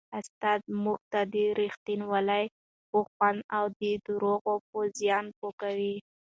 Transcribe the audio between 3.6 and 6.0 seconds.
د درواغو په زیان پوه کوي.